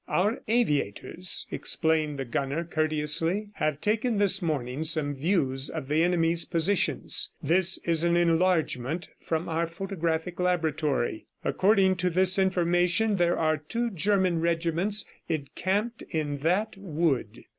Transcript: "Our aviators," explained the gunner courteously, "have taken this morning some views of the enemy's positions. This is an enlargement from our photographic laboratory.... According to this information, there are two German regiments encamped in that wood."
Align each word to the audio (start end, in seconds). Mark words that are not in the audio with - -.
"Our 0.07 0.41
aviators," 0.47 1.45
explained 1.51 2.17
the 2.17 2.25
gunner 2.25 2.63
courteously, 2.63 3.51
"have 3.57 3.79
taken 3.81 4.17
this 4.17 4.41
morning 4.41 4.83
some 4.83 5.13
views 5.13 5.69
of 5.69 5.89
the 5.89 6.01
enemy's 6.01 6.43
positions. 6.43 7.33
This 7.39 7.77
is 7.87 8.03
an 8.03 8.17
enlargement 8.17 9.09
from 9.19 9.47
our 9.47 9.67
photographic 9.67 10.39
laboratory.... 10.39 11.27
According 11.45 11.97
to 11.97 12.09
this 12.09 12.39
information, 12.39 13.17
there 13.17 13.37
are 13.37 13.57
two 13.57 13.91
German 13.91 14.39
regiments 14.41 15.05
encamped 15.29 16.01
in 16.09 16.39
that 16.39 16.77
wood." 16.77 17.43